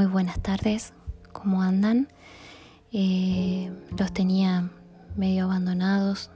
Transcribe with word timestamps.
Muy 0.00 0.06
buenas 0.06 0.40
tardes, 0.40 0.94
¿cómo 1.30 1.60
andan? 1.60 2.08
Eh, 2.90 3.70
los 3.98 4.10
tenía 4.14 4.70
medio 5.14 5.44
abandonados 5.44 6.30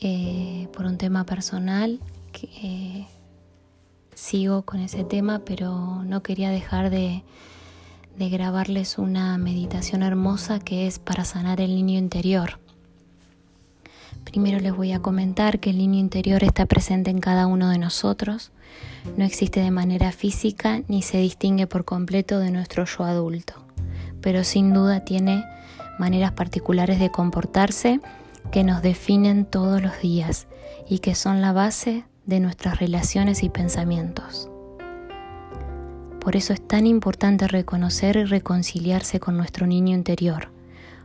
eh, 0.00 0.68
por 0.72 0.86
un 0.86 0.98
tema 0.98 1.24
personal. 1.24 1.98
Que, 2.30 2.46
eh, 2.62 3.08
sigo 4.14 4.62
con 4.62 4.78
ese 4.78 5.02
tema, 5.02 5.40
pero 5.40 6.04
no 6.04 6.22
quería 6.22 6.50
dejar 6.50 6.90
de, 6.90 7.24
de 8.16 8.28
grabarles 8.28 8.98
una 8.98 9.36
meditación 9.36 10.04
hermosa 10.04 10.60
que 10.60 10.86
es 10.86 11.00
para 11.00 11.24
sanar 11.24 11.60
el 11.60 11.74
niño 11.74 11.98
interior. 11.98 12.60
Primero 14.24 14.58
les 14.60 14.74
voy 14.74 14.92
a 14.92 15.00
comentar 15.00 15.60
que 15.60 15.70
el 15.70 15.78
niño 15.78 15.98
interior 15.98 16.42
está 16.44 16.66
presente 16.66 17.10
en 17.10 17.20
cada 17.20 17.46
uno 17.46 17.68
de 17.70 17.78
nosotros, 17.78 18.52
no 19.16 19.24
existe 19.24 19.60
de 19.60 19.70
manera 19.70 20.12
física 20.12 20.82
ni 20.88 21.02
se 21.02 21.18
distingue 21.18 21.66
por 21.66 21.84
completo 21.84 22.38
de 22.38 22.50
nuestro 22.50 22.84
yo 22.84 23.04
adulto, 23.04 23.54
pero 24.20 24.44
sin 24.44 24.72
duda 24.72 25.04
tiene 25.04 25.44
maneras 25.98 26.32
particulares 26.32 26.98
de 26.98 27.10
comportarse 27.10 28.00
que 28.50 28.64
nos 28.64 28.82
definen 28.82 29.44
todos 29.44 29.82
los 29.82 30.00
días 30.00 30.46
y 30.88 31.00
que 31.00 31.14
son 31.14 31.40
la 31.40 31.52
base 31.52 32.04
de 32.26 32.40
nuestras 32.40 32.78
relaciones 32.78 33.42
y 33.42 33.48
pensamientos. 33.48 34.48
Por 36.20 36.36
eso 36.36 36.52
es 36.52 36.66
tan 36.66 36.86
importante 36.86 37.48
reconocer 37.48 38.16
y 38.16 38.24
reconciliarse 38.24 39.18
con 39.18 39.36
nuestro 39.36 39.66
niño 39.66 39.94
interior, 39.94 40.50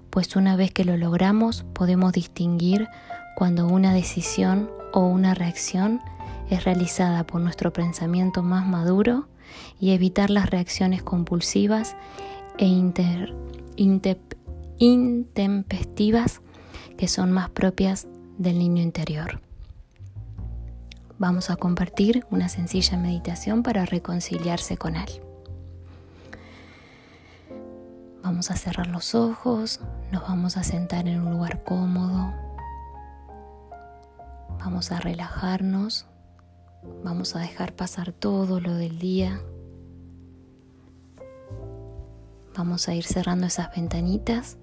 pues 0.09 0.35
una 0.35 0.55
vez 0.55 0.71
que 0.71 0.85
lo 0.85 0.97
logramos 0.97 1.65
podemos 1.73 2.13
distinguir 2.13 2.87
cuando 3.35 3.67
una 3.67 3.93
decisión 3.93 4.69
o 4.93 5.01
una 5.01 5.33
reacción 5.33 6.01
es 6.49 6.63
realizada 6.63 7.25
por 7.25 7.41
nuestro 7.41 7.73
pensamiento 7.73 8.41
más 8.41 8.65
maduro 8.67 9.27
y 9.79 9.91
evitar 9.91 10.29
las 10.29 10.49
reacciones 10.49 11.03
compulsivas 11.03 11.95
e 12.57 12.65
intempestivas 14.79 16.41
que 16.97 17.07
son 17.07 17.31
más 17.31 17.49
propias 17.49 18.07
del 18.37 18.57
niño 18.59 18.81
interior. 18.81 19.41
Vamos 21.19 21.49
a 21.49 21.55
compartir 21.55 22.25
una 22.29 22.47
sencilla 22.47 22.97
meditación 22.97 23.63
para 23.63 23.85
reconciliarse 23.85 24.77
con 24.77 24.95
él. 24.95 25.26
Vamos 28.37 28.51
a 28.51 28.55
cerrar 28.55 28.85
los 28.85 29.15
ojos, 29.15 29.81
nos 30.11 30.21
vamos 30.21 30.57
a 30.57 30.63
sentar 30.63 31.07
en 31.07 31.21
un 31.21 31.31
lugar 31.31 31.63
cómodo, 31.63 32.31
vamos 34.59 34.91
a 34.91 34.99
relajarnos 34.99 36.05
Vamos 37.03 37.35
a 37.35 37.39
dejar 37.39 37.73
pasar 37.73 38.11
todo 38.11 38.59
lo 38.59 38.75
del 38.75 38.99
día. 38.99 39.41
Vamos 42.55 42.87
a 42.87 42.93
ir 42.93 43.05
cerrando 43.05 43.47
esas 43.47 43.75
ventanitas 43.75 44.59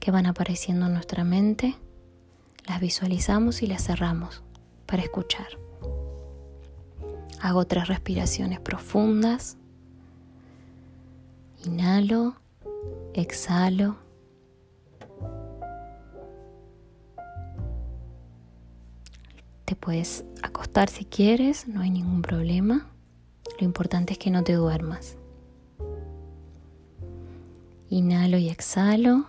que 0.00 0.10
van 0.10 0.26
apareciendo 0.26 0.86
en 0.86 0.94
nuestra 0.94 1.22
mente. 1.22 1.76
Las 2.66 2.80
visualizamos 2.80 3.62
y 3.62 3.68
las 3.68 3.84
cerramos 3.84 4.42
para 4.84 5.04
escuchar. 5.04 5.46
Hago 7.40 7.66
tres 7.66 7.86
respiraciones 7.86 8.58
profundas. 8.58 9.58
Inhalo, 11.64 12.41
exhalo. 13.14 13.96
Te 19.64 19.76
puedes 19.76 20.24
acostar 20.42 20.88
si 20.88 21.04
quieres, 21.04 21.66
no 21.68 21.80
hay 21.80 21.90
ningún 21.90 22.22
problema. 22.22 22.86
Lo 23.58 23.64
importante 23.64 24.14
es 24.14 24.18
que 24.18 24.30
no 24.30 24.42
te 24.42 24.54
duermas. 24.54 25.16
Inhalo 27.88 28.38
y 28.38 28.48
exhalo. 28.48 29.26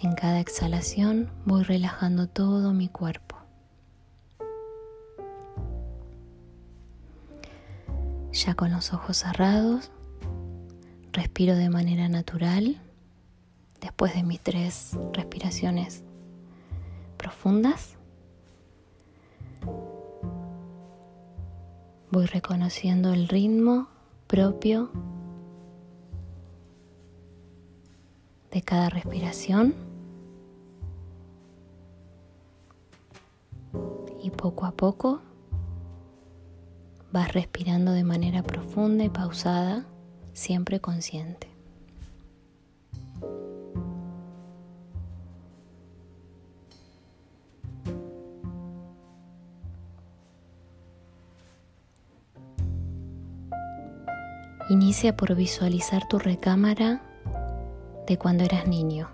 En 0.00 0.14
cada 0.14 0.40
exhalación 0.40 1.30
voy 1.46 1.62
relajando 1.62 2.26
todo 2.28 2.74
mi 2.74 2.88
cuerpo. 2.88 3.33
Ya 8.34 8.54
con 8.54 8.72
los 8.72 8.92
ojos 8.92 9.18
cerrados, 9.18 9.92
respiro 11.12 11.54
de 11.54 11.70
manera 11.70 12.08
natural 12.08 12.80
después 13.80 14.12
de 14.12 14.24
mis 14.24 14.40
tres 14.40 14.98
respiraciones 15.12 16.02
profundas. 17.16 17.94
Voy 22.10 22.26
reconociendo 22.26 23.12
el 23.14 23.28
ritmo 23.28 23.86
propio 24.26 24.90
de 28.50 28.62
cada 28.62 28.90
respiración 28.90 29.76
y 34.20 34.30
poco 34.30 34.66
a 34.66 34.72
poco 34.72 35.22
vas 37.14 37.32
respirando 37.32 37.92
de 37.92 38.02
manera 38.02 38.42
profunda 38.42 39.04
y 39.04 39.08
pausada, 39.08 39.86
siempre 40.32 40.80
consciente. 40.80 41.48
Inicia 54.68 55.16
por 55.16 55.36
visualizar 55.36 56.08
tu 56.08 56.18
recámara 56.18 57.00
de 58.08 58.18
cuando 58.18 58.42
eras 58.42 58.66
niño. 58.66 59.08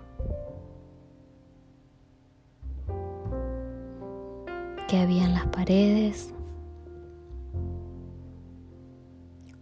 ¿Qué 4.87 4.97
había 4.97 5.23
en 5.23 5.35
las 5.35 5.45
paredes? 5.45 6.33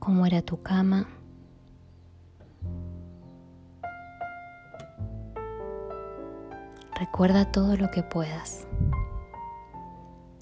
¿Cómo 0.09 0.25
era 0.25 0.41
tu 0.41 0.59
cama? 0.63 1.07
Recuerda 6.95 7.51
todo 7.51 7.77
lo 7.77 7.91
que 7.91 8.01
puedas. 8.01 8.65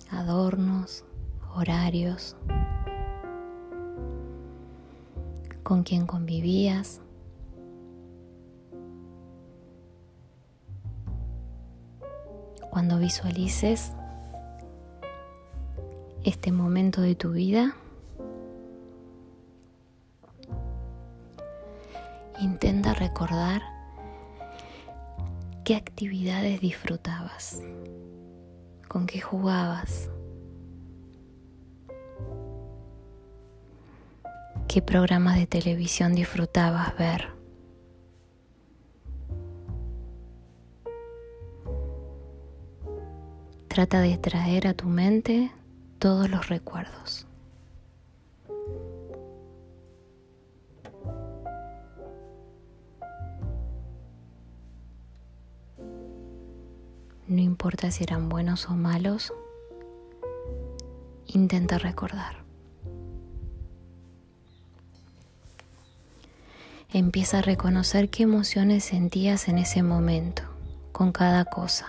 Adornos, 0.10 1.04
horarios, 1.54 2.38
con 5.64 5.84
quien 5.84 6.08
convivías. 6.08 7.02
Cuando 12.70 13.00
visualices 13.00 13.92
este 16.24 16.54
momento 16.54 17.02
de 17.02 17.16
tu 17.16 17.32
vida, 17.32 17.76
intenta 22.40 22.94
recordar 22.94 23.62
qué 25.64 25.76
actividades 25.76 26.62
disfrutabas, 26.62 27.62
con 28.88 29.06
qué 29.06 29.20
jugabas, 29.20 30.10
qué 34.68 34.82
programas 34.82 35.38
de 35.38 35.48
televisión 35.48 36.14
disfrutabas 36.14 36.96
ver. 36.98 37.30
Trata 43.68 44.02
de 44.02 44.18
traer 44.18 44.68
a 44.68 44.74
tu 44.74 44.88
mente 44.88 45.52
todos 46.00 46.30
los 46.30 46.48
recuerdos. 46.50 47.27
No 57.28 57.42
importa 57.42 57.92
si 57.92 58.06
eran 58.06 58.30
buenos 58.30 58.70
o 58.70 58.76
malos, 58.76 59.34
intenta 61.26 61.78
recordar. 61.78 62.38
Empieza 66.94 67.40
a 67.40 67.42
reconocer 67.42 68.10
qué 68.10 68.24
emociones 68.24 68.86
sentías 68.86 69.50
en 69.50 69.58
ese 69.58 69.84
momento, 69.84 70.44
con 70.94 71.12
cada 71.12 71.44
cosa. 71.44 71.88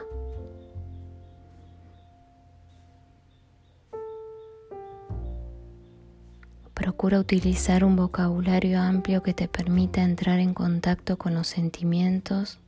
Procura 6.74 7.20
utilizar 7.20 7.84
un 7.84 7.94
vocabulario 7.94 8.80
amplio 8.80 9.22
que 9.22 9.34
te 9.34 9.46
permita 9.46 10.02
entrar 10.02 10.40
en 10.40 10.52
contacto 10.52 11.16
con 11.16 11.34
los 11.34 11.46
sentimientos 11.46 12.58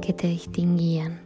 que 0.00 0.12
te 0.12 0.26
distinguían. 0.28 1.20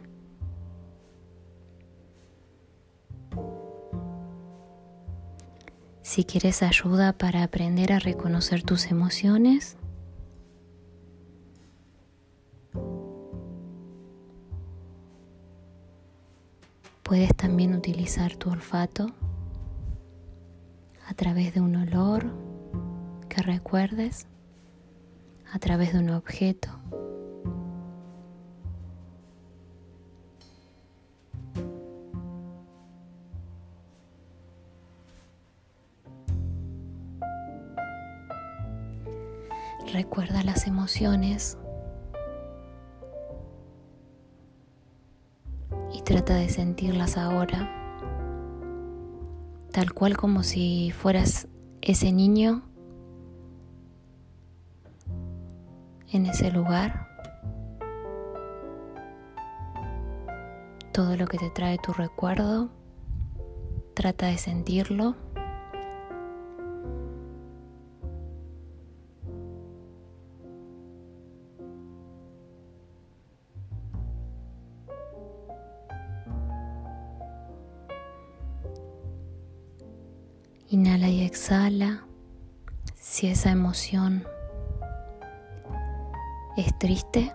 Si 6.01 6.23
quieres 6.23 6.63
ayuda 6.63 7.13
para 7.13 7.43
aprender 7.43 7.91
a 7.91 7.99
reconocer 7.99 8.63
tus 8.63 8.85
emociones, 8.91 9.75
puedes 17.03 17.35
también 17.35 17.75
utilizar 17.75 18.35
tu 18.35 18.49
olfato 18.49 19.07
a 21.07 21.13
través 21.15 21.53
de 21.53 21.61
un 21.61 21.75
olor 21.75 22.31
que 23.27 23.41
recuerdes, 23.41 24.27
a 25.51 25.59
través 25.59 25.93
de 25.93 25.99
un 25.99 26.09
objeto. 26.11 26.69
Recuerda 39.95 40.43
las 40.43 40.67
emociones 40.67 41.57
y 45.93 46.01
trata 46.01 46.35
de 46.35 46.49
sentirlas 46.49 47.15
ahora, 47.15 47.71
tal 49.71 49.93
cual 49.93 50.17
como 50.17 50.43
si 50.43 50.91
fueras 50.91 51.47
ese 51.81 52.11
niño 52.11 52.63
en 56.11 56.25
ese 56.25 56.51
lugar. 56.51 57.07
Todo 60.91 61.15
lo 61.15 61.25
que 61.25 61.37
te 61.37 61.49
trae 61.51 61.77
tu 61.77 61.93
recuerdo, 61.93 62.69
trata 63.93 64.25
de 64.27 64.37
sentirlo. 64.37 65.15
Exhala. 81.35 82.05
Si 82.95 83.27
esa 83.27 83.51
emoción 83.51 84.25
es 86.55 86.79
triste 86.79 87.33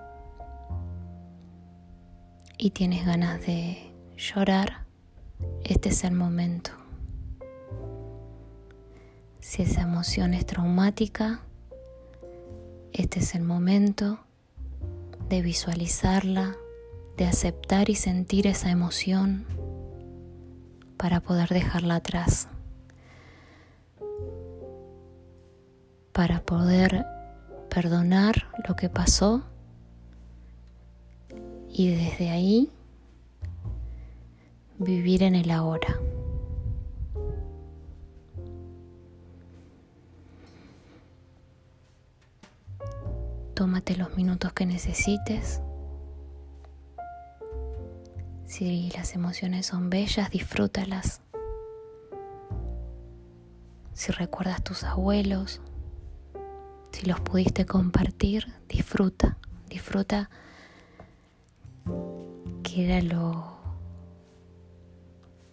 y 2.56 2.70
tienes 2.70 3.04
ganas 3.04 3.42
de 3.42 3.92
llorar, 4.16 4.86
este 5.64 5.90
es 5.90 6.02
el 6.04 6.14
momento. 6.14 6.70
Si 9.40 9.60
esa 9.60 9.82
emoción 9.82 10.32
es 10.32 10.46
traumática, 10.46 11.42
este 12.94 13.20
es 13.20 13.34
el 13.34 13.42
momento 13.42 14.20
de 15.28 15.42
visualizarla, 15.42 16.56
de 17.18 17.26
aceptar 17.26 17.90
y 17.90 17.96
sentir 17.96 18.46
esa 18.46 18.70
emoción 18.70 19.44
para 20.96 21.20
poder 21.20 21.50
dejarla 21.50 21.96
atrás. 21.96 22.48
Para 26.20 26.42
poder 26.42 27.06
perdonar 27.70 28.46
lo 28.68 28.76
que 28.76 28.90
pasó 28.90 29.42
y 31.66 31.88
desde 31.88 32.28
ahí 32.28 32.70
vivir 34.78 35.22
en 35.22 35.34
el 35.34 35.50
ahora. 35.50 35.98
Tómate 43.54 43.96
los 43.96 44.14
minutos 44.14 44.52
que 44.52 44.66
necesites. 44.66 45.62
Si 48.44 48.90
las 48.90 49.14
emociones 49.14 49.64
son 49.64 49.88
bellas, 49.88 50.28
disfrútalas. 50.30 51.22
Si 53.94 54.12
recuerdas 54.12 54.62
tus 54.62 54.84
abuelos, 54.84 55.62
si 57.00 57.06
los 57.06 57.20
pudiste 57.20 57.64
compartir, 57.64 58.52
disfruta, 58.68 59.38
disfruta 59.70 60.28
que 62.62 62.84
era 62.84 63.00
lo, 63.00 63.56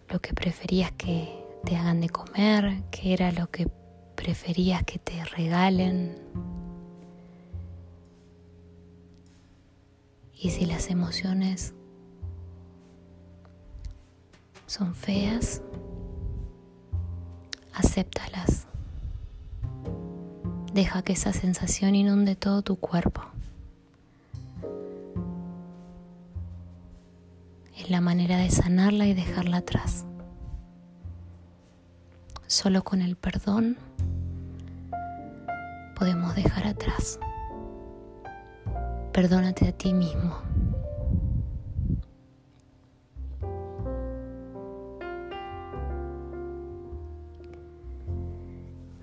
lo 0.10 0.20
que 0.20 0.34
preferías 0.34 0.92
que 0.98 1.42
te 1.64 1.78
hagan 1.78 2.02
de 2.02 2.10
comer, 2.10 2.84
que 2.92 3.14
era 3.14 3.32
lo 3.32 3.50
que 3.50 3.72
preferías 4.16 4.84
que 4.84 5.00
te 5.00 5.24
regalen. 5.24 6.18
Y 10.34 10.50
si 10.50 10.66
las 10.66 10.90
emociones 10.90 11.74
son 14.66 14.94
feas, 14.94 15.62
acéptalas. 17.74 18.67
Deja 20.78 21.02
que 21.02 21.14
esa 21.14 21.34
sensación 21.34 21.96
inunde 21.96 22.36
todo 22.36 22.62
tu 22.62 22.76
cuerpo. 22.76 23.24
Es 27.76 27.90
la 27.90 28.00
manera 28.00 28.38
de 28.38 28.52
sanarla 28.52 29.08
y 29.08 29.16
dejarla 29.16 29.58
atrás. 29.58 30.06
Solo 32.46 32.84
con 32.84 33.02
el 33.02 33.16
perdón 33.16 33.76
podemos 35.96 36.36
dejar 36.36 36.68
atrás. 36.68 37.20
Perdónate 39.14 39.70
a 39.70 39.72
ti 39.72 39.96
mismo. 39.96 40.38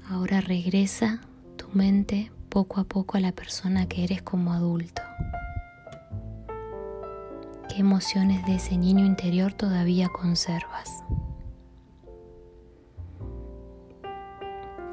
Ahora 0.08 0.40
regresa 0.40 1.20
mente 1.74 2.30
poco 2.48 2.80
a 2.80 2.84
poco 2.84 3.16
a 3.16 3.20
la 3.20 3.32
persona 3.32 3.86
que 3.86 4.04
eres 4.04 4.22
como 4.22 4.52
adulto. 4.52 5.02
¿Qué 7.68 7.80
emociones 7.80 8.46
de 8.46 8.56
ese 8.56 8.76
niño 8.76 9.04
interior 9.04 9.52
todavía 9.52 10.08
conservas? 10.08 11.02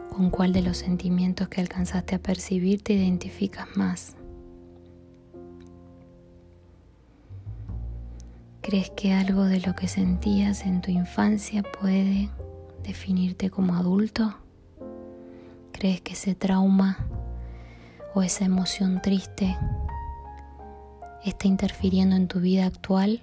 ¿Con 0.09 0.29
cuál 0.29 0.53
de 0.53 0.61
los 0.61 0.77
sentimientos 0.77 1.47
que 1.47 1.61
alcanzaste 1.61 2.15
a 2.15 2.19
percibir 2.19 2.81
te 2.83 2.93
identificas 2.93 3.67
más? 3.75 4.15
¿Crees 8.61 8.91
que 8.91 9.13
algo 9.13 9.43
de 9.45 9.59
lo 9.61 9.75
que 9.75 9.87
sentías 9.87 10.65
en 10.65 10.81
tu 10.81 10.91
infancia 10.91 11.63
puede 11.63 12.29
definirte 12.83 13.49
como 13.49 13.75
adulto? 13.75 14.35
Crees 15.71 16.01
que 16.01 16.13
ese 16.13 16.35
trauma 16.35 16.97
o 18.13 18.21
esa 18.21 18.45
emoción 18.45 19.01
triste 19.01 19.57
está 21.23 21.47
interfiriendo 21.47 22.15
en 22.15 22.27
tu 22.27 22.39
vida 22.39 22.65
actual? 22.65 23.21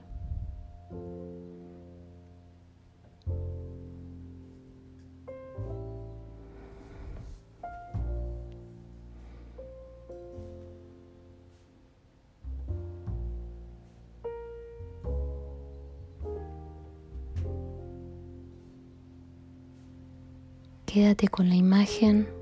Quédate 20.86 21.28
con 21.28 21.48
la 21.50 21.54
imagen 21.54 22.37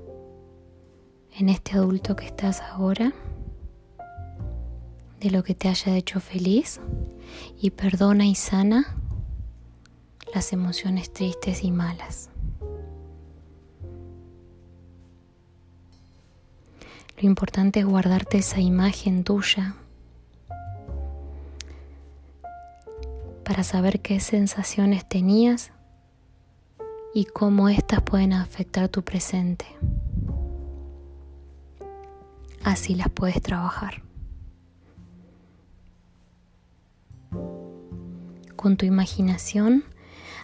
en 1.39 1.49
este 1.49 1.73
adulto 1.73 2.15
que 2.15 2.25
estás 2.25 2.61
ahora, 2.61 3.13
de 5.19 5.29
lo 5.29 5.43
que 5.43 5.53
te 5.53 5.67
haya 5.67 5.95
hecho 5.95 6.19
feliz 6.19 6.79
y 7.59 7.71
perdona 7.71 8.25
y 8.25 8.35
sana 8.35 8.95
las 10.33 10.51
emociones 10.51 11.13
tristes 11.13 11.63
y 11.63 11.71
malas. 11.71 12.29
Lo 17.19 17.27
importante 17.27 17.79
es 17.79 17.85
guardarte 17.85 18.39
esa 18.39 18.59
imagen 18.59 19.23
tuya 19.23 19.75
para 23.43 23.63
saber 23.63 24.01
qué 24.01 24.19
sensaciones 24.19 25.07
tenías 25.07 25.71
y 27.13 27.25
cómo 27.25 27.69
éstas 27.69 28.01
pueden 28.01 28.33
afectar 28.33 28.89
tu 28.89 29.03
presente 29.03 29.65
así 32.67 32.95
las 32.95 33.09
puedes 33.09 33.41
trabajar. 33.41 34.03
Con 38.55 38.75
tu 38.75 38.85
imaginación, 38.85 39.85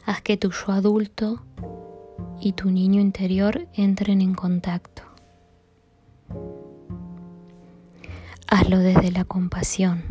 haz 0.05 0.21
que 0.21 0.37
tu 0.37 0.51
yo 0.51 0.71
adulto 0.71 1.43
y 2.39 2.53
tu 2.53 2.71
niño 2.71 3.01
interior 3.01 3.67
entren 3.73 4.21
en 4.21 4.35
contacto. 4.35 5.03
Hazlo 8.47 8.79
desde 8.79 9.11
la 9.11 9.25
compasión 9.25 10.03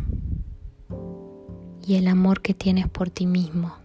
y 1.85 1.95
el 1.95 2.07
amor 2.07 2.41
que 2.41 2.53
tienes 2.53 2.87
por 2.89 3.09
ti 3.09 3.25
mismo. 3.25 3.75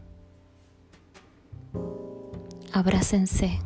Abrácense. 2.72 3.60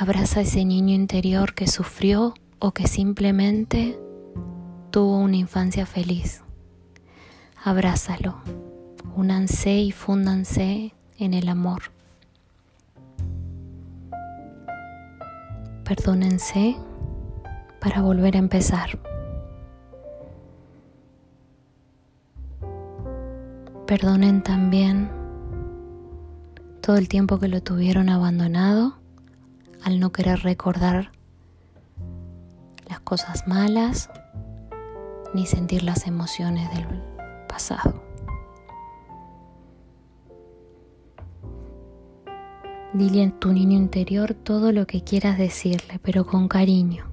Abraza 0.00 0.38
a 0.38 0.42
ese 0.44 0.64
niño 0.64 0.94
interior 0.94 1.54
que 1.54 1.66
sufrió 1.66 2.34
o 2.60 2.70
que 2.70 2.86
simplemente 2.86 3.98
tuvo 4.92 5.18
una 5.18 5.34
infancia 5.34 5.86
feliz. 5.86 6.44
Abrázalo. 7.64 8.36
Únanse 9.16 9.72
y 9.72 9.90
fúndanse 9.90 10.94
en 11.18 11.34
el 11.34 11.48
amor. 11.48 11.90
Perdónense 15.82 16.76
para 17.80 18.00
volver 18.00 18.36
a 18.36 18.38
empezar. 18.38 19.00
Perdonen 23.84 24.44
también 24.44 25.10
todo 26.82 26.98
el 26.98 27.08
tiempo 27.08 27.40
que 27.40 27.48
lo 27.48 27.60
tuvieron 27.64 28.08
abandonado 28.10 28.97
al 29.82 30.00
no 30.00 30.12
querer 30.12 30.40
recordar 30.40 31.12
las 32.88 33.00
cosas 33.00 33.46
malas 33.46 34.10
ni 35.34 35.46
sentir 35.46 35.82
las 35.82 36.06
emociones 36.06 36.68
del 36.74 36.86
pasado. 37.48 38.02
Dile 42.94 43.24
a 43.24 43.30
tu 43.38 43.52
niño 43.52 43.76
interior 43.76 44.34
todo 44.34 44.72
lo 44.72 44.86
que 44.86 45.04
quieras 45.04 45.38
decirle, 45.38 46.00
pero 46.02 46.26
con 46.26 46.48
cariño. 46.48 47.04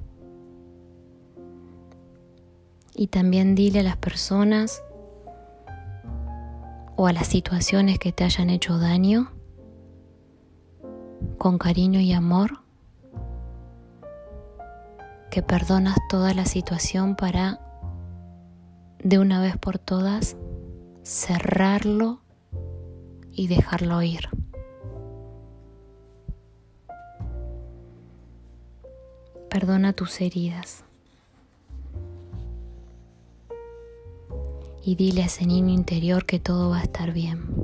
Y 2.96 3.08
también 3.08 3.56
dile 3.56 3.82
a 3.82 3.84
las 3.84 3.98
personas 3.98 4.82
o 6.96 7.08
a 7.08 7.14
las 7.14 7.28
situaciones 7.28 8.00
que 8.00 8.14
te 8.14 8.24
hayan 8.24 8.50
hecho 8.50 8.80
daño, 8.80 9.35
con 11.46 11.60
cariño 11.60 12.00
y 12.00 12.12
amor, 12.12 12.62
que 15.30 15.44
perdonas 15.44 15.96
toda 16.10 16.34
la 16.34 16.44
situación 16.44 17.16
para 17.16 17.60
de 19.04 19.20
una 19.20 19.40
vez 19.40 19.56
por 19.56 19.78
todas 19.78 20.38
cerrarlo 21.04 22.20
y 23.32 23.46
dejarlo 23.46 24.02
ir. 24.02 24.28
Perdona 29.48 29.94
tus 29.94 30.20
heridas. 30.22 30.84
y 34.88 34.96
dile 34.96 35.24
a 35.24 35.26
ese 35.26 35.48
niño 35.48 35.74
interior 35.74 36.28
que 36.28 36.40
todo 36.40 36.70
va 36.70 36.78
a 36.78 36.84
estar 36.84 37.12
bien. 37.12 37.55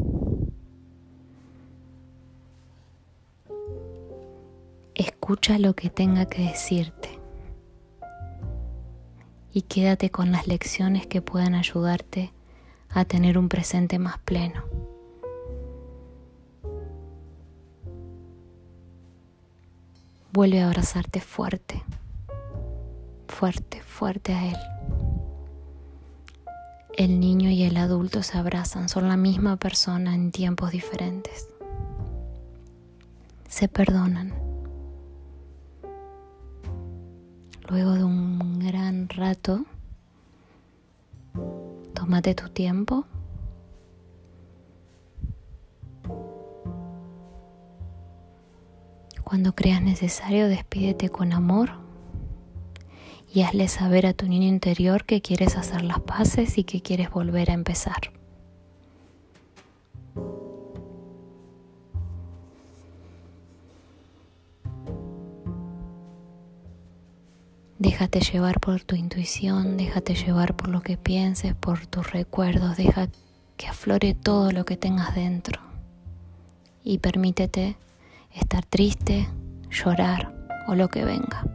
Escucha 5.31 5.59
lo 5.59 5.73
que 5.77 5.89
tenga 5.89 6.25
que 6.25 6.41
decirte 6.41 7.17
y 9.53 9.61
quédate 9.61 10.09
con 10.09 10.33
las 10.33 10.45
lecciones 10.45 11.07
que 11.07 11.21
puedan 11.21 11.55
ayudarte 11.55 12.33
a 12.89 13.05
tener 13.05 13.37
un 13.37 13.47
presente 13.47 13.97
más 13.97 14.17
pleno. 14.19 14.65
Vuelve 20.33 20.59
a 20.59 20.67
abrazarte 20.67 21.21
fuerte, 21.21 21.81
fuerte, 23.29 23.81
fuerte 23.83 24.33
a 24.33 24.49
él 24.49 24.57
el 26.97 27.21
niño 27.21 27.49
y 27.49 27.63
el 27.63 27.77
adulto 27.77 28.21
se 28.21 28.37
abrazan, 28.37 28.89
son 28.89 29.07
la 29.07 29.15
misma 29.15 29.55
persona 29.55 30.13
en 30.13 30.33
tiempos 30.33 30.71
diferentes. 30.71 31.47
Se 33.47 33.69
perdonan. 33.69 34.40
Luego 37.69 37.93
de 37.93 38.03
un 38.03 38.59
gran 38.59 39.07
rato, 39.09 39.65
tómate 41.93 42.35
tu 42.35 42.49
tiempo. 42.49 43.05
Cuando 49.23 49.53
creas 49.55 49.81
necesario, 49.81 50.49
despídete 50.49 51.09
con 51.09 51.31
amor 51.31 51.71
y 53.33 53.43
hazle 53.43 53.69
saber 53.69 54.05
a 54.05 54.13
tu 54.13 54.27
niño 54.27 54.47
interior 54.47 55.05
que 55.05 55.21
quieres 55.21 55.55
hacer 55.55 55.83
las 55.83 56.01
paces 56.01 56.57
y 56.57 56.65
que 56.65 56.81
quieres 56.81 57.09
volver 57.09 57.49
a 57.51 57.53
empezar. 57.53 58.20
Déjate 68.01 68.21
llevar 68.21 68.59
por 68.59 68.81
tu 68.81 68.95
intuición, 68.95 69.77
déjate 69.77 70.15
llevar 70.15 70.55
por 70.55 70.69
lo 70.69 70.81
que 70.81 70.97
pienses, 70.97 71.53
por 71.53 71.85
tus 71.85 72.11
recuerdos, 72.11 72.75
deja 72.75 73.09
que 73.57 73.67
aflore 73.67 74.15
todo 74.15 74.51
lo 74.51 74.65
que 74.65 74.75
tengas 74.75 75.13
dentro 75.13 75.61
y 76.83 76.97
permítete 76.97 77.77
estar 78.33 78.65
triste, 78.65 79.29
llorar 79.69 80.33
o 80.67 80.73
lo 80.73 80.87
que 80.87 81.05
venga. 81.05 81.45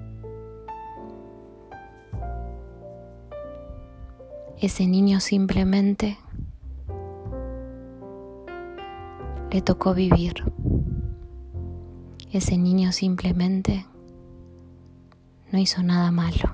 ese 4.61 4.87
niño 4.87 5.19
simplemente 5.19 6.17
le 9.51 9.63
tocó 9.63 9.95
vivir. 9.95 10.45
Ese 12.31 12.57
niño 12.57 12.93
simplemente 12.93 13.85
no 15.53 15.59
hizo 15.59 15.83
nada 15.83 16.11
malo. 16.11 16.53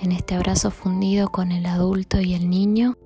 En 0.00 0.10
este 0.10 0.34
abrazo 0.34 0.70
fundido 0.70 1.28
con 1.28 1.52
el 1.52 1.64
adulto 1.66 2.20
y 2.20 2.34
el 2.34 2.50
niño, 2.50 2.96